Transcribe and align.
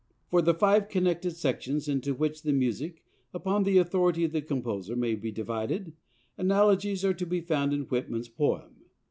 For 0.31 0.41
the 0.41 0.55
five 0.55 0.89
connected 0.89 1.35
sections 1.35 1.87
into 1.87 2.15
which 2.15 2.41
the 2.41 2.53
music, 2.53 3.03
upon 3.35 3.61
the 3.65 3.77
authority 3.77 4.23
of 4.23 4.31
the 4.31 4.41
composer, 4.41 4.95
may 4.95 5.13
be 5.13 5.31
divided, 5.31 5.93
analogies 6.39 7.05
are 7.05 7.13
to 7.13 7.25
be 7.27 7.41
found 7.41 7.71
in 7.71 7.81
Whitman's 7.81 8.27
poem. 8.27 8.77